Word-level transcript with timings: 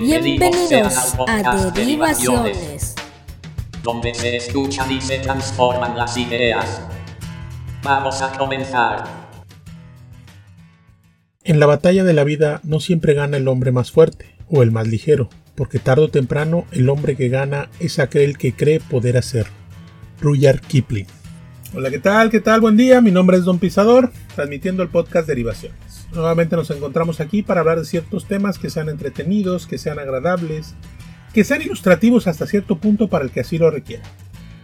Bienvenidos 0.00 1.14
a 1.28 1.70
Derivaciones, 1.72 2.96
donde 3.84 4.12
se 4.12 4.36
escuchan 4.36 4.90
y 4.90 5.00
se 5.00 5.20
transforman 5.20 5.96
las 5.96 6.16
ideas. 6.16 6.82
Vamos 7.84 8.20
a 8.20 8.36
comenzar. 8.36 9.04
En 11.44 11.60
la 11.60 11.66
batalla 11.66 12.02
de 12.02 12.12
la 12.12 12.24
vida 12.24 12.60
no 12.64 12.80
siempre 12.80 13.14
gana 13.14 13.36
el 13.36 13.46
hombre 13.46 13.70
más 13.70 13.92
fuerte 13.92 14.34
o 14.48 14.64
el 14.64 14.72
más 14.72 14.88
ligero, 14.88 15.28
porque 15.54 15.78
tarde 15.78 16.02
o 16.02 16.08
temprano 16.08 16.64
el 16.72 16.88
hombre 16.88 17.14
que 17.14 17.28
gana 17.28 17.68
es 17.78 18.00
aquel 18.00 18.36
que 18.36 18.52
cree 18.52 18.80
poder 18.80 19.16
hacerlo. 19.16 19.54
Rudyard 20.20 20.60
Kipling. 20.60 21.06
Hola, 21.72 21.90
¿qué 21.90 22.00
tal? 22.00 22.30
¿Qué 22.30 22.40
tal? 22.40 22.60
Buen 22.60 22.76
día, 22.76 23.00
mi 23.00 23.12
nombre 23.12 23.36
es 23.36 23.44
Don 23.44 23.60
Pisador, 23.60 24.10
transmitiendo 24.34 24.82
el 24.82 24.88
podcast 24.88 25.28
Derivaciones. 25.28 25.83
Nuevamente 26.14 26.56
nos 26.56 26.70
encontramos 26.70 27.20
aquí 27.20 27.42
para 27.42 27.60
hablar 27.60 27.78
de 27.78 27.84
ciertos 27.84 28.26
temas 28.26 28.58
que 28.58 28.70
sean 28.70 28.88
entretenidos, 28.88 29.66
que 29.66 29.78
sean 29.78 29.98
agradables, 29.98 30.74
que 31.32 31.44
sean 31.44 31.62
ilustrativos 31.62 32.26
hasta 32.26 32.46
cierto 32.46 32.78
punto 32.78 33.08
para 33.08 33.24
el 33.24 33.30
que 33.30 33.40
así 33.40 33.58
lo 33.58 33.70
requiera. 33.70 34.04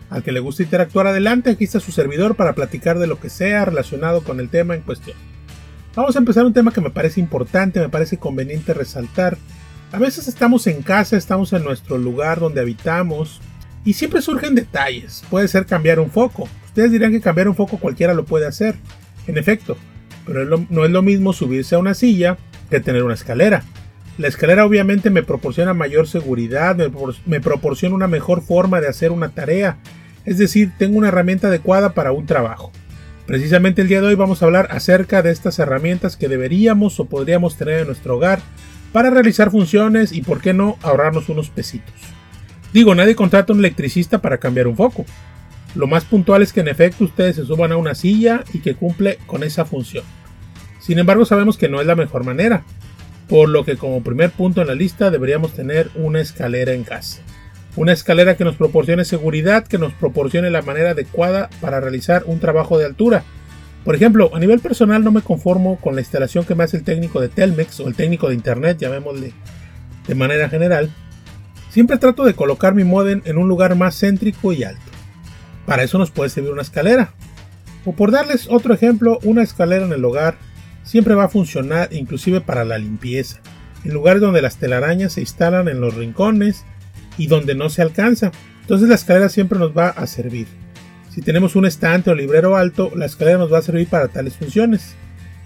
Al 0.09 0.23
que 0.23 0.33
le 0.33 0.41
guste 0.41 0.65
interactuar 0.65 1.07
adelante, 1.07 1.51
aquí 1.51 1.65
está 1.65 1.81
su 1.81 1.93
servidor 1.93 2.35
para 2.35 2.55
platicar 2.55 2.99
de 2.99 3.07
lo 3.07 3.21
que 3.21 3.31
sea 3.31 3.65
relacionado 3.65 4.23
con 4.23 4.41
el 4.41 4.49
tema 4.49 4.75
en 4.75 4.83
cuestión. 4.83 5.17
Vamos 5.95 6.17
a 6.17 6.21
empezar 6.21 6.45
un 6.45 6.53
tema 6.53 6.73
que 6.73 6.81
me 6.81 6.91
parece 6.91 7.21
importante, 7.21 7.81
me 7.81 7.89
parece 7.89 8.19
conveniente 8.19 8.75
resaltar. 8.75 9.39
A 9.93 9.99
veces 9.99 10.29
estamos 10.29 10.67
en 10.67 10.83
casa, 10.83 11.17
estamos 11.17 11.53
en 11.53 11.65
nuestro 11.65 11.99
lugar 11.99 12.41
donde 12.41 12.61
habitamos 12.61 13.41
y 13.85 13.95
siempre 13.95 14.23
surgen 14.23 14.55
detalles. 14.55 15.25
Puede 15.31 15.49
ser 15.49 15.67
cambiar 15.67 15.99
un 15.99 16.11
foco, 16.11 16.49
Ustedes 16.71 16.93
dirán 16.93 17.11
que 17.11 17.21
cambiar 17.21 17.49
un 17.49 17.57
foco 17.57 17.79
cualquiera 17.79 18.15
lo 18.15 18.25
puede 18.25 18.47
hacer. 18.47 18.77
En 19.27 19.37
efecto, 19.37 19.77
pero 20.27 20.67
no 20.69 20.85
es 20.85 20.91
lo 20.91 21.03
mismo 21.03 21.33
subirse 21.33 21.75
a 21.75 21.79
una 21.79 21.95
silla 21.95 22.39
que 22.71 22.81
tener 22.81 23.03
una 23.03 23.15
escalera. 23.15 23.65
La 24.21 24.29
escalera 24.29 24.67
obviamente 24.67 25.09
me 25.09 25.23
proporciona 25.23 25.73
mayor 25.73 26.07
seguridad, 26.07 26.77
me, 27.25 27.41
proporciona 27.41 27.95
una 27.95 28.07
mejor 28.07 28.43
forma 28.43 28.81
de 28.81 28.89
hacer 28.89 29.13
una 29.13 29.31
tarea, 29.31 29.79
es 30.27 30.37
decir, 30.37 30.73
tengo 30.79 30.99
una 30.99 31.09
herramienta 31.09 31.49
adecuada 31.49 31.95
para 31.95 32.13
un 32.13 32.27
trabajo. 32.27 32.71
Precisamente 33.27 33.81
el 33.81 33.89
día 33.89 34.03
de 34.03 34.09
hoy 34.09 34.17
vamos 34.17 34.43
a 34.43 34.45
hablar 34.45 34.69
acerca 34.73 35.23
de 35.23 35.31
estas 35.31 35.59
herramientas 35.59 36.19
que 36.19 36.29
deberíamos 36.29 37.01
o 37.01 37.07
podríamos 37.07 37.57
tener 37.57 37.81
en 37.81 37.87
nuestro 37.87 38.17
hogar 38.17 38.41
para 38.93 39.09
realizar 39.09 39.51
funciones 39.51 40.13
y 40.13 40.21
por 40.21 40.43
qué 40.43 40.53
no 40.53 40.77
ahorrarnos 40.83 41.31
unos 41.31 41.49
pesitos. 41.49 41.95
Digo, 42.75 42.95
nadie 42.95 43.15
contrata 43.15 43.53
un 43.53 43.61
electricista 43.61 44.21
para 44.21 44.37
cambiar 44.39 44.67
un 44.67 44.77
foco. 44.77 45.07
Lo 45.75 45.87
más 45.87 46.05
puntual 46.05 46.43
es 46.43 46.53
que 46.53 46.61
en 46.61 46.69
efecto 46.69 47.05
ustedes 47.05 47.37
se 47.37 47.45
suban 47.45 47.73
a 47.73 47.77
una 47.77 47.95
silla 47.95 48.45
y 48.53 48.61
que 48.61 48.75
cumple 48.75 49.19
con 49.27 49.43
esa 49.43 49.65
función. 49.65 50.05
Sin 50.81 50.99
embargo 50.99 51.25
sabemos 51.25 51.57
que 51.57 51.69
no 51.69 51.81
es 51.81 51.87
la 51.87 51.95
mejor 51.95 52.25
manera, 52.25 52.65
por 53.29 53.49
lo 53.49 53.65
que 53.65 53.77
como 53.77 54.03
primer 54.03 54.31
punto 54.31 54.61
en 54.61 54.67
la 54.67 54.75
lista 54.75 55.11
deberíamos 55.11 55.53
tener 55.53 55.89
una 55.95 56.21
escalera 56.21 56.73
en 56.73 56.83
casa. 56.83 57.23
Una 57.77 57.93
escalera 57.93 58.37
que 58.37 58.45
nos 58.45 58.57
proporcione 58.57 59.05
seguridad, 59.05 59.65
que 59.65 59.79
nos 59.79 59.93
proporcione 59.93 60.51
la 60.51 60.63
manera 60.63 60.91
adecuada 60.91 61.49
para 61.61 61.79
realizar 61.79 62.25
un 62.27 62.41
trabajo 62.41 62.77
de 62.77 62.87
altura. 62.87 63.23
Por 63.85 63.95
ejemplo, 63.95 64.31
a 64.35 64.41
nivel 64.41 64.59
personal 64.59 65.05
no 65.05 65.13
me 65.13 65.23
conformo 65.23 65.79
con 65.81 65.95
la 65.95 66.01
instalación 66.01 66.45
que 66.45 66.57
me 66.57 66.65
hace 66.65 66.79
el 66.79 66.83
técnico 66.83 67.21
de 67.21 67.29
Telmex 67.29 67.79
o 67.79 67.87
el 67.87 67.95
técnico 67.95 68.29
de 68.29 68.35
Internet, 68.35 68.79
llamémosle 68.79 69.33
de 70.09 70.15
manera 70.17 70.49
general. 70.49 70.91
Siempre 71.71 71.99
trato 71.99 72.25
de 72.25 72.35
colocar 72.35 72.75
mi 72.75 72.83
modem 72.83 73.23
en 73.25 73.39
un 73.39 73.47
lugar 73.47 73.77
más 73.77 73.97
céntrico 74.01 74.53
y 74.53 74.65
alto. 74.65 74.90
Para 75.71 75.85
eso 75.85 75.99
nos 75.99 76.11
puede 76.11 76.31
servir 76.31 76.51
una 76.51 76.63
escalera. 76.63 77.13
O 77.85 77.93
por 77.93 78.11
darles 78.11 78.49
otro 78.51 78.75
ejemplo, 78.75 79.21
una 79.23 79.45
escalera 79.45 79.85
en 79.85 79.93
el 79.93 80.05
hogar 80.05 80.35
siempre 80.83 81.15
va 81.15 81.27
a 81.27 81.29
funcionar 81.29 81.91
inclusive 81.93 82.41
para 82.41 82.65
la 82.65 82.77
limpieza, 82.77 83.39
en 83.85 83.93
lugares 83.93 84.21
donde 84.21 84.43
las 84.43 84.57
telarañas 84.57 85.13
se 85.13 85.21
instalan 85.21 85.69
en 85.69 85.81
los 85.81 85.95
rincones 85.95 86.65
y 87.19 87.29
donde 87.29 87.55
no 87.55 87.71
se 87.71 87.83
alcanza. 87.83 88.33
Entonces 88.63 88.89
la 88.89 88.97
escalera 88.97 89.29
siempre 89.29 89.61
nos 89.61 89.71
va 89.71 89.91
a 89.91 90.09
servir. 90.09 90.49
Si 91.09 91.23
tenemos 91.23 91.55
un 91.55 91.67
estante 91.67 92.11
o 92.11 92.17
librero 92.17 92.57
alto, 92.57 92.91
la 92.97 93.07
escalera 93.07 93.39
nos 93.39 93.53
va 93.53 93.59
a 93.59 93.63
servir 93.63 93.87
para 93.87 94.09
tales 94.09 94.35
funciones. 94.35 94.97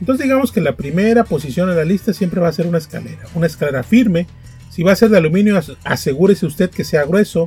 Entonces 0.01 0.25
digamos 0.25 0.53
que 0.53 0.63
la 0.63 0.75
primera 0.75 1.25
posición 1.25 1.69
en 1.69 1.77
la 1.77 1.85
lista 1.85 2.15
siempre 2.15 2.41
va 2.41 2.49
a 2.49 2.53
ser 2.55 2.67
una 2.67 2.79
escalera. 2.79 3.25
Una 3.35 3.47
escalera 3.47 3.83
firme. 3.83 4.27
Si 4.71 4.83
va 4.83 4.93
a 4.93 4.97
ser 4.97 5.11
de 5.11 5.19
aluminio, 5.19 5.61
asegúrese 5.85 6.47
usted 6.47 6.71
que 6.71 6.85
sea 6.85 7.05
grueso 7.05 7.47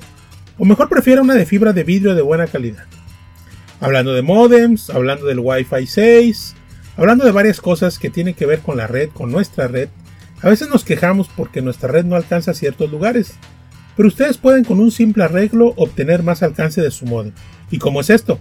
o 0.57 0.65
mejor 0.65 0.89
prefiera 0.89 1.21
una 1.21 1.35
de 1.35 1.45
fibra 1.45 1.73
de 1.73 1.83
vidrio 1.83 2.15
de 2.15 2.21
buena 2.21 2.47
calidad. 2.47 2.85
Hablando 3.79 4.13
de 4.13 4.21
modems, 4.21 4.89
hablando 4.89 5.25
del 5.25 5.39
Wi-Fi 5.39 5.85
6, 5.85 6.55
hablando 6.97 7.25
de 7.25 7.31
varias 7.31 7.61
cosas 7.61 7.99
que 7.99 8.09
tienen 8.09 8.33
que 8.33 8.45
ver 8.45 8.59
con 8.59 8.77
la 8.77 8.87
red, 8.87 9.09
con 9.09 9.31
nuestra 9.31 9.67
red, 9.67 9.89
a 10.41 10.49
veces 10.49 10.69
nos 10.69 10.83
quejamos 10.83 11.29
porque 11.35 11.61
nuestra 11.61 11.89
red 11.89 12.05
no 12.05 12.15
alcanza 12.15 12.53
ciertos 12.53 12.91
lugares, 12.91 13.33
pero 13.95 14.07
ustedes 14.07 14.37
pueden 14.37 14.63
con 14.63 14.79
un 14.79 14.91
simple 14.91 15.23
arreglo 15.23 15.73
obtener 15.75 16.23
más 16.23 16.43
alcance 16.43 16.81
de 16.81 16.91
su 16.91 17.05
modem. 17.05 17.33
¿Y 17.71 17.79
cómo 17.79 18.01
es 18.01 18.09
esto? 18.09 18.39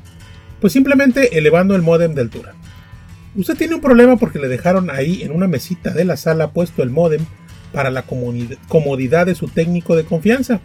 Pues 0.60 0.72
simplemente 0.72 1.38
elevando 1.38 1.74
el 1.74 1.82
modem 1.82 2.14
de 2.14 2.22
altura. 2.22 2.54
Usted 3.34 3.56
tiene 3.56 3.74
un 3.74 3.80
problema 3.80 4.16
porque 4.16 4.38
le 4.38 4.48
dejaron 4.48 4.90
ahí 4.90 5.22
en 5.22 5.32
una 5.32 5.46
mesita 5.46 5.90
de 5.90 6.04
la 6.04 6.16
sala 6.16 6.52
puesto 6.52 6.82
el 6.82 6.90
modem 6.90 7.24
para 7.72 7.90
la 7.90 8.04
comodidad 8.06 9.26
de 9.26 9.34
su 9.34 9.48
técnico 9.48 9.96
de 9.96 10.04
confianza. 10.04 10.60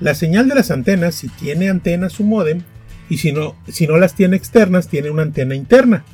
La 0.00 0.14
señal 0.14 0.48
de 0.48 0.54
las 0.54 0.70
antenas, 0.70 1.14
si 1.14 1.28
tiene 1.28 1.70
antena 1.70 2.10
su 2.10 2.24
modem, 2.24 2.62
y 3.08 3.18
si 3.18 3.32
no, 3.32 3.56
si 3.68 3.86
no 3.86 3.96
las 3.96 4.14
tiene 4.14 4.36
externas, 4.36 4.88
tiene 4.88 5.10
una 5.10 5.22
antena 5.22 5.54
interna. 5.54 6.04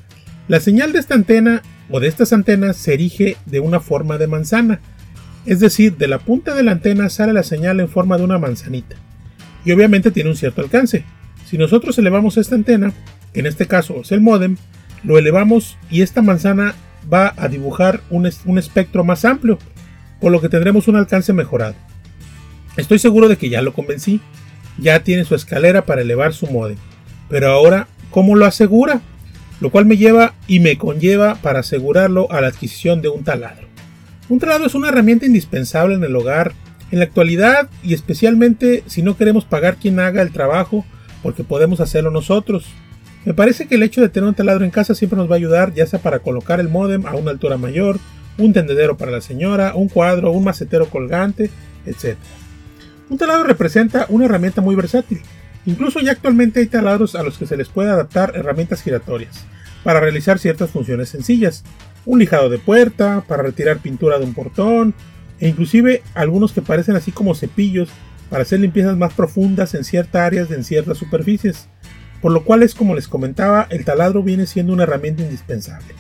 La 0.48 0.60
señal 0.60 0.92
de 0.92 0.98
esta 0.98 1.14
antena 1.14 1.62
o 1.90 1.98
de 2.00 2.08
estas 2.08 2.32
antenas 2.32 2.76
se 2.76 2.94
erige 2.94 3.36
de 3.46 3.60
una 3.60 3.80
forma 3.80 4.18
de 4.18 4.26
manzana, 4.26 4.80
es 5.46 5.58
decir, 5.58 5.96
de 5.96 6.06
la 6.06 6.18
punta 6.18 6.54
de 6.54 6.62
la 6.62 6.72
antena 6.72 7.08
sale 7.08 7.32
la 7.32 7.42
señal 7.42 7.80
en 7.80 7.88
forma 7.88 8.16
de 8.16 8.24
una 8.24 8.38
manzanita, 8.38 8.96
y 9.64 9.72
obviamente 9.72 10.10
tiene 10.10 10.30
un 10.30 10.36
cierto 10.36 10.60
alcance. 10.60 11.04
Si 11.48 11.58
nosotros 11.58 11.98
elevamos 11.98 12.36
esta 12.36 12.54
antena, 12.54 12.92
en 13.34 13.46
este 13.46 13.66
caso 13.66 14.02
es 14.02 14.12
el 14.12 14.20
modem, 14.20 14.56
lo 15.02 15.18
elevamos 15.18 15.76
y 15.90 16.02
esta 16.02 16.22
manzana 16.22 16.74
va 17.12 17.34
a 17.36 17.48
dibujar 17.48 18.00
un, 18.10 18.30
un 18.44 18.58
espectro 18.58 19.02
más 19.02 19.24
amplio, 19.24 19.58
por 20.20 20.30
lo 20.30 20.40
que 20.40 20.48
tendremos 20.48 20.86
un 20.86 20.96
alcance 20.96 21.32
mejorado. 21.32 21.74
Estoy 22.76 22.98
seguro 22.98 23.28
de 23.28 23.36
que 23.36 23.48
ya 23.48 23.62
lo 23.62 23.72
convencí. 23.72 24.20
Ya 24.78 25.02
tiene 25.02 25.24
su 25.24 25.34
escalera 25.34 25.84
para 25.84 26.02
elevar 26.02 26.32
su 26.32 26.46
modem. 26.46 26.78
Pero 27.28 27.50
ahora, 27.50 27.88
¿cómo 28.10 28.36
lo 28.36 28.46
asegura? 28.46 29.00
Lo 29.60 29.70
cual 29.70 29.86
me 29.86 29.96
lleva 29.96 30.34
y 30.46 30.60
me 30.60 30.78
conlleva 30.78 31.36
para 31.36 31.60
asegurarlo 31.60 32.30
a 32.32 32.40
la 32.40 32.48
adquisición 32.48 33.02
de 33.02 33.08
un 33.08 33.22
taladro. 33.22 33.68
Un 34.28 34.38
taladro 34.38 34.66
es 34.66 34.74
una 34.74 34.88
herramienta 34.88 35.26
indispensable 35.26 35.94
en 35.94 36.04
el 36.04 36.16
hogar 36.16 36.52
en 36.90 36.98
la 36.98 37.06
actualidad 37.06 37.68
y 37.82 37.94
especialmente 37.94 38.84
si 38.86 39.02
no 39.02 39.16
queremos 39.16 39.44
pagar 39.44 39.76
quien 39.76 39.98
haga 39.98 40.22
el 40.22 40.30
trabajo 40.30 40.84
porque 41.22 41.42
podemos 41.42 41.80
hacerlo 41.80 42.10
nosotros. 42.10 42.66
Me 43.24 43.34
parece 43.34 43.66
que 43.66 43.76
el 43.76 43.82
hecho 43.82 44.00
de 44.00 44.08
tener 44.08 44.28
un 44.28 44.34
taladro 44.34 44.64
en 44.64 44.70
casa 44.70 44.94
siempre 44.94 45.16
nos 45.16 45.30
va 45.30 45.34
a 45.34 45.38
ayudar 45.38 45.72
ya 45.74 45.86
sea 45.86 46.00
para 46.00 46.18
colocar 46.18 46.60
el 46.60 46.68
modem 46.68 47.06
a 47.06 47.14
una 47.14 47.30
altura 47.30 47.56
mayor, 47.56 47.98
un 48.36 48.52
tendedero 48.52 48.96
para 48.96 49.10
la 49.10 49.20
señora, 49.20 49.74
un 49.74 49.88
cuadro, 49.88 50.32
un 50.32 50.44
macetero 50.44 50.86
colgante, 50.88 51.50
etc. 51.86 52.16
Un 53.12 53.18
taladro 53.18 53.44
representa 53.44 54.06
una 54.08 54.24
herramienta 54.24 54.62
muy 54.62 54.74
versátil. 54.74 55.20
Incluso 55.66 56.00
ya 56.00 56.12
actualmente 56.12 56.60
hay 56.60 56.66
taladros 56.66 57.14
a 57.14 57.22
los 57.22 57.36
que 57.36 57.44
se 57.44 57.58
les 57.58 57.68
puede 57.68 57.90
adaptar 57.90 58.32
herramientas 58.34 58.80
giratorias 58.82 59.44
para 59.84 60.00
realizar 60.00 60.38
ciertas 60.38 60.70
funciones 60.70 61.10
sencillas. 61.10 61.62
Un 62.06 62.20
lijado 62.20 62.48
de 62.48 62.56
puerta, 62.56 63.22
para 63.28 63.42
retirar 63.42 63.80
pintura 63.80 64.18
de 64.18 64.24
un 64.24 64.32
portón, 64.32 64.94
e 65.40 65.46
inclusive 65.46 66.02
algunos 66.14 66.52
que 66.52 66.62
parecen 66.62 66.96
así 66.96 67.12
como 67.12 67.34
cepillos 67.34 67.90
para 68.30 68.44
hacer 68.44 68.60
limpiezas 68.60 68.96
más 68.96 69.12
profundas 69.12 69.74
en 69.74 69.84
ciertas 69.84 70.22
áreas 70.22 70.48
de 70.48 70.64
ciertas 70.64 70.96
superficies. 70.96 71.68
Por 72.22 72.32
lo 72.32 72.44
cual 72.44 72.62
es 72.62 72.74
como 72.74 72.94
les 72.94 73.08
comentaba, 73.08 73.66
el 73.68 73.84
taladro 73.84 74.22
viene 74.22 74.46
siendo 74.46 74.72
una 74.72 74.84
herramienta 74.84 75.22
indispensable. 75.22 75.94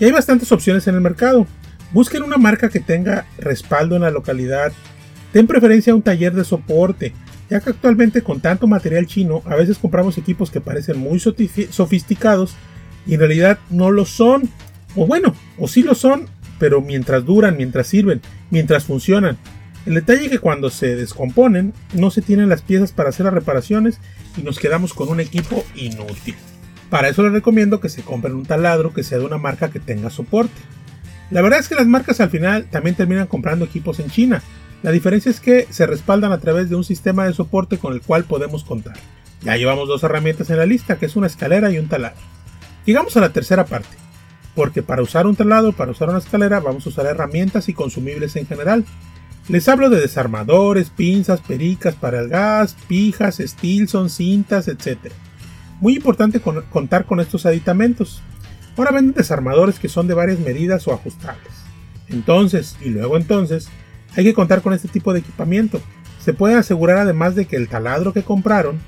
Y 0.00 0.04
hay 0.04 0.12
bastantes 0.12 0.52
opciones 0.52 0.86
en 0.86 0.96
el 0.96 1.00
mercado. 1.00 1.46
Busquen 1.94 2.24
una 2.24 2.36
marca 2.36 2.68
que 2.68 2.80
tenga 2.80 3.24
respaldo 3.38 3.96
en 3.96 4.02
la 4.02 4.10
localidad 4.10 4.70
Ten 5.32 5.46
preferencia 5.46 5.92
a 5.92 5.96
un 5.96 6.02
taller 6.02 6.34
de 6.34 6.44
soporte, 6.44 7.12
ya 7.50 7.60
que 7.60 7.70
actualmente 7.70 8.22
con 8.22 8.40
tanto 8.40 8.66
material 8.66 9.06
chino 9.06 9.42
a 9.46 9.56
veces 9.56 9.78
compramos 9.78 10.18
equipos 10.18 10.50
que 10.50 10.60
parecen 10.60 10.98
muy 10.98 11.20
sofisticados 11.20 12.54
y 13.06 13.14
en 13.14 13.20
realidad 13.20 13.58
no 13.70 13.90
lo 13.90 14.04
son. 14.04 14.48
O 14.96 15.06
bueno, 15.06 15.34
o 15.58 15.68
sí 15.68 15.82
lo 15.82 15.94
son, 15.94 16.26
pero 16.58 16.80
mientras 16.80 17.24
duran, 17.24 17.56
mientras 17.56 17.86
sirven, 17.86 18.20
mientras 18.50 18.84
funcionan. 18.84 19.38
El 19.86 19.94
detalle 19.94 20.24
es 20.24 20.30
que 20.30 20.38
cuando 20.38 20.70
se 20.70 20.96
descomponen 20.96 21.72
no 21.94 22.10
se 22.10 22.20
tienen 22.20 22.48
las 22.48 22.62
piezas 22.62 22.92
para 22.92 23.10
hacer 23.10 23.24
las 23.24 23.34
reparaciones 23.34 24.00
y 24.36 24.42
nos 24.42 24.58
quedamos 24.58 24.92
con 24.92 25.08
un 25.08 25.20
equipo 25.20 25.64
inútil. 25.74 26.34
Para 26.90 27.08
eso 27.08 27.22
les 27.22 27.32
recomiendo 27.32 27.80
que 27.80 27.88
se 27.88 28.02
compren 28.02 28.34
un 28.34 28.46
taladro 28.46 28.92
que 28.92 29.04
sea 29.04 29.18
de 29.18 29.24
una 29.24 29.38
marca 29.38 29.70
que 29.70 29.80
tenga 29.80 30.10
soporte. 30.10 30.60
La 31.30 31.42
verdad 31.42 31.60
es 31.60 31.68
que 31.68 31.74
las 31.74 31.86
marcas 31.86 32.20
al 32.20 32.30
final 32.30 32.66
también 32.70 32.96
terminan 32.96 33.26
comprando 33.26 33.66
equipos 33.66 34.00
en 34.00 34.10
China, 34.10 34.42
la 34.82 34.92
diferencia 34.92 35.30
es 35.30 35.40
que 35.40 35.66
se 35.70 35.86
respaldan 35.86 36.32
a 36.32 36.38
través 36.38 36.70
de 36.70 36.76
un 36.76 36.84
sistema 36.84 37.24
de 37.26 37.34
soporte 37.34 37.78
con 37.78 37.92
el 37.92 38.00
cual 38.00 38.24
podemos 38.24 38.64
contar. 38.64 38.96
Ya 39.42 39.56
llevamos 39.56 39.88
dos 39.88 40.02
herramientas 40.02 40.50
en 40.50 40.58
la 40.58 40.66
lista, 40.66 40.98
que 40.98 41.06
es 41.06 41.16
una 41.16 41.26
escalera 41.26 41.70
y 41.70 41.78
un 41.78 41.88
taladro. 41.88 42.18
Llegamos 42.84 43.16
a 43.16 43.20
la 43.20 43.32
tercera 43.32 43.66
parte, 43.66 43.96
porque 44.54 44.82
para 44.82 45.02
usar 45.02 45.26
un 45.26 45.36
taladro, 45.36 45.72
para 45.72 45.90
usar 45.90 46.08
una 46.08 46.18
escalera, 46.18 46.60
vamos 46.60 46.86
a 46.86 46.88
usar 46.88 47.06
herramientas 47.06 47.68
y 47.68 47.74
consumibles 47.74 48.36
en 48.36 48.46
general. 48.46 48.84
Les 49.48 49.68
hablo 49.68 49.90
de 49.90 50.00
desarmadores, 50.00 50.90
pinzas, 50.90 51.40
pericas 51.40 51.94
para 51.94 52.20
el 52.20 52.28
gas, 52.28 52.76
pijas, 52.86 53.38
Stilson, 53.38 54.10
cintas, 54.10 54.68
etc. 54.68 55.12
Muy 55.80 55.96
importante 55.96 56.40
contar 56.40 57.06
con 57.06 57.20
estos 57.20 57.46
aditamentos. 57.46 58.22
Ahora 58.76 58.92
venden 58.92 59.14
desarmadores 59.14 59.78
que 59.78 59.88
son 59.88 60.06
de 60.06 60.14
varias 60.14 60.38
medidas 60.38 60.86
o 60.86 60.92
ajustables. 60.92 61.52
Entonces, 62.08 62.76
y 62.80 62.90
luego 62.90 63.16
entonces, 63.16 63.68
hay 64.16 64.24
que 64.24 64.34
contar 64.34 64.62
con 64.62 64.72
este 64.72 64.88
tipo 64.88 65.12
de 65.12 65.20
equipamiento. 65.20 65.80
Se 66.20 66.32
puede 66.32 66.54
asegurar 66.54 66.98
además 66.98 67.34
de 67.34 67.46
que 67.46 67.56
el 67.56 67.68
taladro 67.68 68.12
que 68.12 68.22
compraron 68.22 68.78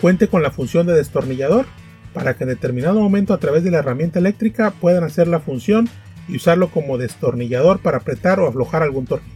cuente 0.00 0.28
con 0.28 0.42
la 0.42 0.50
función 0.50 0.86
de 0.86 0.94
destornillador 0.94 1.66
para 2.12 2.34
que 2.34 2.44
en 2.44 2.48
determinado 2.48 3.00
momento 3.00 3.34
a 3.34 3.38
través 3.38 3.62
de 3.64 3.70
la 3.70 3.78
herramienta 3.78 4.18
eléctrica 4.18 4.70
puedan 4.70 5.04
hacer 5.04 5.28
la 5.28 5.40
función 5.40 5.88
y 6.28 6.36
usarlo 6.36 6.68
como 6.70 6.98
destornillador 6.98 7.80
para 7.80 7.98
apretar 7.98 8.40
o 8.40 8.48
aflojar 8.48 8.82
algún 8.82 9.06
tornillo, 9.06 9.34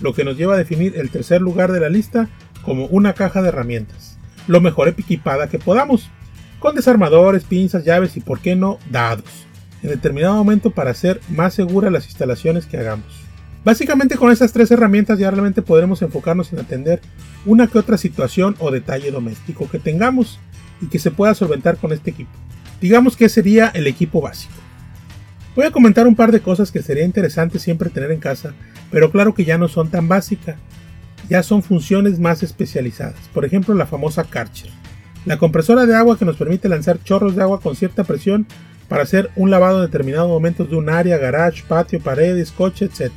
lo 0.00 0.14
que 0.14 0.24
nos 0.24 0.36
lleva 0.36 0.54
a 0.54 0.58
definir 0.58 0.94
el 0.96 1.10
tercer 1.10 1.40
lugar 1.40 1.72
de 1.72 1.80
la 1.80 1.88
lista 1.88 2.28
como 2.62 2.86
una 2.86 3.12
caja 3.12 3.42
de 3.42 3.48
herramientas, 3.48 4.18
lo 4.46 4.60
mejor 4.60 4.88
equipada 4.88 5.48
que 5.48 5.58
podamos, 5.58 6.08
con 6.58 6.74
desarmadores, 6.74 7.44
pinzas, 7.44 7.84
llaves 7.84 8.16
y 8.16 8.20
por 8.20 8.40
qué 8.40 8.56
no 8.56 8.78
dados, 8.90 9.46
en 9.82 9.90
determinado 9.90 10.36
momento 10.36 10.70
para 10.70 10.92
hacer 10.92 11.20
más 11.28 11.54
seguras 11.54 11.92
las 11.92 12.06
instalaciones 12.06 12.66
que 12.66 12.78
hagamos. 12.78 13.25
Básicamente 13.66 14.14
con 14.14 14.30
esas 14.30 14.52
tres 14.52 14.70
herramientas 14.70 15.18
ya 15.18 15.28
realmente 15.28 15.60
podremos 15.60 16.00
enfocarnos 16.00 16.52
en 16.52 16.60
atender 16.60 17.00
una 17.44 17.66
que 17.66 17.80
otra 17.80 17.98
situación 17.98 18.54
o 18.60 18.70
detalle 18.70 19.10
doméstico 19.10 19.68
que 19.68 19.80
tengamos 19.80 20.38
y 20.80 20.86
que 20.86 21.00
se 21.00 21.10
pueda 21.10 21.34
solventar 21.34 21.76
con 21.76 21.90
este 21.90 22.12
equipo. 22.12 22.30
Digamos 22.80 23.16
que 23.16 23.28
sería 23.28 23.66
el 23.74 23.88
equipo 23.88 24.20
básico. 24.20 24.54
Voy 25.56 25.66
a 25.66 25.72
comentar 25.72 26.06
un 26.06 26.14
par 26.14 26.30
de 26.30 26.38
cosas 26.38 26.70
que 26.70 26.80
sería 26.80 27.04
interesante 27.04 27.58
siempre 27.58 27.90
tener 27.90 28.12
en 28.12 28.20
casa, 28.20 28.54
pero 28.92 29.10
claro 29.10 29.34
que 29.34 29.44
ya 29.44 29.58
no 29.58 29.66
son 29.66 29.90
tan 29.90 30.06
básicas, 30.06 30.54
ya 31.28 31.42
son 31.42 31.64
funciones 31.64 32.20
más 32.20 32.44
especializadas, 32.44 33.18
por 33.34 33.44
ejemplo 33.44 33.74
la 33.74 33.86
famosa 33.86 34.22
Karcher, 34.22 34.70
la 35.24 35.38
compresora 35.38 35.86
de 35.86 35.96
agua 35.96 36.16
que 36.16 36.24
nos 36.24 36.36
permite 36.36 36.68
lanzar 36.68 37.02
chorros 37.02 37.34
de 37.34 37.42
agua 37.42 37.58
con 37.60 37.74
cierta 37.74 38.04
presión 38.04 38.46
para 38.86 39.02
hacer 39.02 39.30
un 39.34 39.50
lavado 39.50 39.80
en 39.80 39.90
determinados 39.90 40.28
momentos 40.28 40.70
de 40.70 40.76
un 40.76 40.88
área, 40.88 41.18
garage, 41.18 41.64
patio, 41.66 41.98
paredes, 41.98 42.52
coche, 42.52 42.84
etc. 42.84 43.10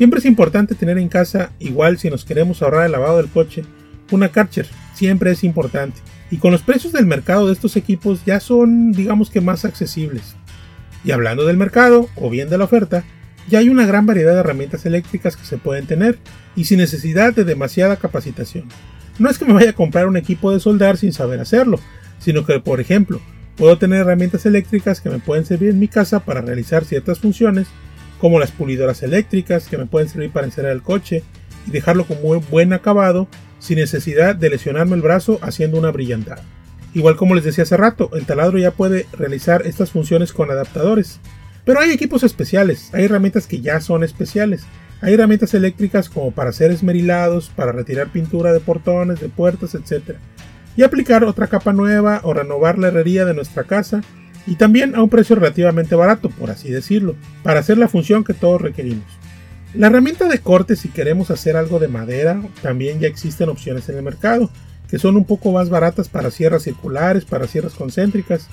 Siempre 0.00 0.20
es 0.20 0.24
importante 0.24 0.74
tener 0.74 0.96
en 0.96 1.10
casa, 1.10 1.52
igual 1.58 1.98
si 1.98 2.08
nos 2.08 2.24
queremos 2.24 2.62
ahorrar 2.62 2.86
el 2.86 2.92
lavado 2.92 3.18
del 3.18 3.28
coche, 3.28 3.66
una 4.10 4.30
Karcher, 4.30 4.66
siempre 4.94 5.30
es 5.30 5.44
importante. 5.44 6.00
Y 6.30 6.38
con 6.38 6.52
los 6.52 6.62
precios 6.62 6.94
del 6.94 7.04
mercado 7.04 7.46
de 7.46 7.52
estos 7.52 7.76
equipos 7.76 8.24
ya 8.24 8.40
son, 8.40 8.92
digamos 8.92 9.28
que 9.28 9.42
más 9.42 9.66
accesibles. 9.66 10.36
Y 11.04 11.10
hablando 11.10 11.44
del 11.44 11.58
mercado, 11.58 12.08
o 12.16 12.30
bien 12.30 12.48
de 12.48 12.56
la 12.56 12.64
oferta, 12.64 13.04
ya 13.50 13.58
hay 13.58 13.68
una 13.68 13.84
gran 13.84 14.06
variedad 14.06 14.32
de 14.32 14.40
herramientas 14.40 14.86
eléctricas 14.86 15.36
que 15.36 15.44
se 15.44 15.58
pueden 15.58 15.84
tener 15.84 16.18
y 16.56 16.64
sin 16.64 16.78
necesidad 16.78 17.34
de 17.34 17.44
demasiada 17.44 17.96
capacitación. 17.96 18.64
No 19.18 19.28
es 19.28 19.36
que 19.36 19.44
me 19.44 19.52
vaya 19.52 19.68
a 19.68 19.74
comprar 19.74 20.06
un 20.06 20.16
equipo 20.16 20.50
de 20.50 20.60
soldar 20.60 20.96
sin 20.96 21.12
saber 21.12 21.40
hacerlo, 21.40 21.78
sino 22.20 22.46
que, 22.46 22.58
por 22.58 22.80
ejemplo, 22.80 23.20
puedo 23.58 23.76
tener 23.76 24.00
herramientas 24.00 24.46
eléctricas 24.46 25.02
que 25.02 25.10
me 25.10 25.18
pueden 25.18 25.44
servir 25.44 25.68
en 25.68 25.78
mi 25.78 25.88
casa 25.88 26.20
para 26.20 26.40
realizar 26.40 26.86
ciertas 26.86 27.18
funciones, 27.18 27.68
como 28.20 28.38
las 28.38 28.52
pulidoras 28.52 29.02
eléctricas 29.02 29.66
que 29.66 29.78
me 29.78 29.86
pueden 29.86 30.08
servir 30.08 30.30
para 30.30 30.46
encerrar 30.46 30.72
el 30.72 30.82
coche 30.82 31.22
y 31.66 31.70
dejarlo 31.70 32.04
con 32.04 32.20
muy 32.22 32.38
buen 32.50 32.72
acabado 32.72 33.28
sin 33.58 33.78
necesidad 33.78 34.34
de 34.34 34.50
lesionarme 34.50 34.96
el 34.96 35.02
brazo 35.02 35.38
haciendo 35.42 35.78
una 35.78 35.90
brillantada. 35.90 36.42
Igual 36.92 37.16
como 37.16 37.34
les 37.34 37.44
decía 37.44 37.64
hace 37.64 37.76
rato, 37.76 38.10
el 38.14 38.26
taladro 38.26 38.58
ya 38.58 38.72
puede 38.72 39.06
realizar 39.12 39.66
estas 39.66 39.90
funciones 39.90 40.32
con 40.32 40.50
adaptadores. 40.50 41.20
Pero 41.64 41.80
hay 41.80 41.90
equipos 41.90 42.22
especiales, 42.24 42.90
hay 42.92 43.04
herramientas 43.04 43.46
que 43.46 43.60
ya 43.60 43.80
son 43.80 44.02
especiales. 44.02 44.64
Hay 45.02 45.14
herramientas 45.14 45.54
eléctricas 45.54 46.10
como 46.10 46.30
para 46.32 46.50
hacer 46.50 46.70
esmerilados, 46.70 47.50
para 47.54 47.72
retirar 47.72 48.08
pintura 48.08 48.52
de 48.52 48.60
portones, 48.60 49.20
de 49.20 49.28
puertas, 49.28 49.74
etc. 49.74 50.16
Y 50.76 50.82
aplicar 50.82 51.24
otra 51.24 51.46
capa 51.46 51.72
nueva 51.72 52.20
o 52.22 52.34
renovar 52.34 52.78
la 52.78 52.88
herrería 52.88 53.24
de 53.24 53.34
nuestra 53.34 53.64
casa 53.64 54.02
y 54.46 54.56
también 54.56 54.94
a 54.94 55.02
un 55.02 55.08
precio 55.08 55.36
relativamente 55.36 55.94
barato, 55.94 56.30
por 56.30 56.50
así 56.50 56.70
decirlo, 56.70 57.14
para 57.42 57.60
hacer 57.60 57.78
la 57.78 57.88
función 57.88 58.24
que 58.24 58.34
todos 58.34 58.60
requerimos. 58.60 59.04
La 59.74 59.86
herramienta 59.86 60.28
de 60.28 60.40
corte, 60.40 60.74
si 60.74 60.88
queremos 60.88 61.30
hacer 61.30 61.56
algo 61.56 61.78
de 61.78 61.88
madera, 61.88 62.42
también 62.60 62.98
ya 62.98 63.06
existen 63.06 63.48
opciones 63.48 63.88
en 63.88 63.96
el 63.96 64.02
mercado, 64.02 64.50
que 64.88 64.98
son 64.98 65.16
un 65.16 65.24
poco 65.24 65.52
más 65.52 65.68
baratas 65.68 66.08
para 66.08 66.32
sierras 66.32 66.64
circulares, 66.64 67.24
para 67.24 67.46
sierras 67.46 67.74
concéntricas, 67.74 68.48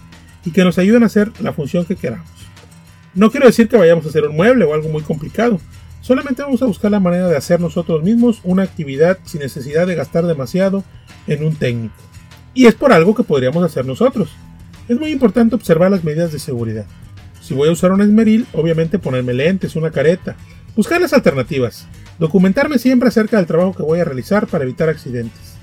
y 0.45 0.51
que 0.51 0.63
nos 0.63 0.77
ayudan 0.77 1.01
a 1.03 1.07
hacer 1.07 1.31
la 1.41 1.53
función 1.53 1.85
que 1.85 1.95
queramos. 1.95 2.29
No 3.15 3.31
quiero 3.31 3.47
decir 3.47 3.67
que 3.67 3.77
vayamos 3.77 4.05
a 4.05 4.09
hacer 4.09 4.25
un 4.25 4.35
mueble 4.35 4.65
o 4.65 4.75
algo 4.75 4.89
muy 4.89 5.01
complicado, 5.01 5.59
solamente 6.01 6.43
vamos 6.43 6.61
a 6.61 6.67
buscar 6.67 6.91
la 6.91 6.99
manera 6.99 7.27
de 7.27 7.35
hacer 7.35 7.59
nosotros 7.59 8.03
mismos 8.03 8.41
una 8.43 8.61
actividad 8.61 9.17
sin 9.25 9.41
necesidad 9.41 9.87
de 9.87 9.95
gastar 9.95 10.25
demasiado 10.27 10.83
en 11.25 11.43
un 11.43 11.55
técnico. 11.55 11.95
Y 12.53 12.67
es 12.67 12.75
por 12.75 12.93
algo 12.93 13.15
que 13.15 13.23
podríamos 13.23 13.63
hacer 13.63 13.85
nosotros. 13.85 14.29
Es 14.87 14.99
muy 14.99 15.11
importante 15.11 15.55
observar 15.55 15.91
las 15.91 16.03
medidas 16.03 16.31
de 16.31 16.39
seguridad. 16.39 16.85
Si 17.41 17.53
voy 17.53 17.69
a 17.69 17.71
usar 17.71 17.91
un 17.91 18.01
esmeril, 18.01 18.45
obviamente 18.53 18.99
ponerme 18.99 19.33
lentes, 19.33 19.75
una 19.75 19.91
careta, 19.91 20.35
Buscar 20.77 21.01
las 21.01 21.11
alternativas. 21.11 21.87
Documentarme 22.19 22.77
siempre 22.77 23.09
acerca 23.09 23.37
del 23.37 23.47
trabajo 23.47 23.73
que 23.73 23.81
voy 23.81 23.99
a 23.99 24.05
realizar 24.05 24.45
para 24.45 24.63
evitar 24.63 24.89
accidentes. 24.89 25.55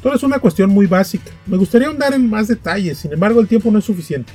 Todo 0.00 0.14
es 0.14 0.22
una 0.22 0.38
cuestión 0.38 0.70
muy 0.70 0.86
básica. 0.86 1.32
Me 1.44 1.56
gustaría 1.56 1.88
ahondar 1.88 2.14
en 2.14 2.30
más 2.30 2.46
detalles, 2.46 2.98
sin 2.98 3.12
embargo 3.12 3.40
el 3.40 3.48
tiempo 3.48 3.72
no 3.72 3.80
es 3.80 3.84
suficiente. 3.84 4.32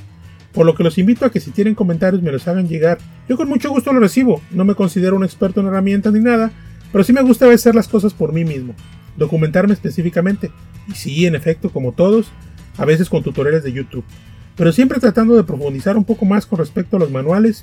Por 0.52 0.66
lo 0.66 0.74
que 0.74 0.84
los 0.84 0.98
invito 0.98 1.24
a 1.24 1.30
que 1.30 1.40
si 1.40 1.52
tienen 1.52 1.74
comentarios 1.74 2.22
me 2.22 2.30
los 2.30 2.46
hagan 2.46 2.68
llegar. 2.68 2.98
Yo 3.26 3.38
con 3.38 3.48
mucho 3.48 3.70
gusto 3.70 3.94
los 3.94 4.02
recibo. 4.02 4.42
No 4.50 4.66
me 4.66 4.74
considero 4.74 5.16
un 5.16 5.24
experto 5.24 5.62
en 5.62 5.68
herramientas 5.68 6.12
ni 6.12 6.20
nada, 6.20 6.52
pero 6.92 7.02
sí 7.02 7.14
me 7.14 7.22
gusta 7.22 7.50
hacer 7.50 7.74
las 7.74 7.88
cosas 7.88 8.12
por 8.12 8.34
mí 8.34 8.44
mismo. 8.44 8.74
Documentarme 9.16 9.72
específicamente. 9.72 10.50
Y 10.86 10.92
sí, 10.92 11.24
en 11.24 11.34
efecto, 11.34 11.70
como 11.70 11.92
todos, 11.92 12.26
a 12.76 12.84
veces 12.84 13.08
con 13.08 13.22
tutoriales 13.22 13.64
de 13.64 13.72
YouTube. 13.72 14.04
Pero 14.56 14.72
siempre 14.72 15.00
tratando 15.00 15.36
de 15.36 15.44
profundizar 15.44 15.96
un 15.96 16.04
poco 16.04 16.24
más 16.24 16.46
con 16.46 16.58
respecto 16.58 16.96
a 16.96 17.00
los 17.00 17.10
manuales 17.10 17.62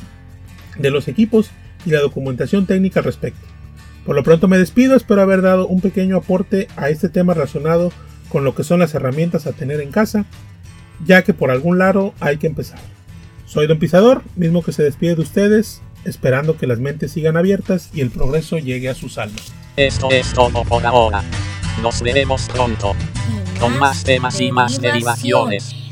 de 0.77 0.91
los 0.91 1.07
equipos 1.07 1.49
y 1.85 1.91
la 1.91 1.99
documentación 1.99 2.65
técnica 2.65 2.99
al 2.99 3.05
respecto. 3.05 3.45
Por 4.05 4.15
lo 4.15 4.23
pronto 4.23 4.47
me 4.47 4.57
despido, 4.57 4.95
espero 4.95 5.21
haber 5.21 5.41
dado 5.41 5.67
un 5.67 5.81
pequeño 5.81 6.17
aporte 6.17 6.67
a 6.75 6.89
este 6.89 7.09
tema 7.09 7.33
relacionado 7.33 7.91
con 8.29 8.43
lo 8.43 8.53
que 8.53 8.63
son 8.63 8.79
las 8.79 8.93
herramientas 8.93 9.47
a 9.47 9.53
tener 9.53 9.79
en 9.79 9.91
casa, 9.91 10.25
ya 11.05 11.23
que 11.23 11.33
por 11.33 11.51
algún 11.51 11.77
lado 11.77 12.13
hay 12.19 12.37
que 12.37 12.47
empezar. 12.47 12.79
Soy 13.45 13.67
Don 13.67 13.79
Pisador, 13.79 14.23
mismo 14.35 14.63
que 14.63 14.73
se 14.73 14.83
despide 14.83 15.15
de 15.15 15.21
ustedes, 15.21 15.81
esperando 16.05 16.57
que 16.57 16.67
las 16.67 16.79
mentes 16.79 17.11
sigan 17.11 17.37
abiertas 17.37 17.89
y 17.93 18.01
el 18.01 18.09
progreso 18.09 18.57
llegue 18.57 18.89
a 18.89 18.95
sus 18.95 19.17
almas. 19.17 19.53
Esto 19.77 20.09
es 20.11 20.33
todo 20.33 20.63
por 20.63 20.85
ahora. 20.85 21.23
Nos 21.81 22.01
veremos 22.01 22.49
pronto. 22.49 22.95
Con 23.59 23.77
más 23.79 24.03
temas 24.03 24.39
y 24.41 24.51
más 24.51 24.81
derivaciones. 24.81 25.82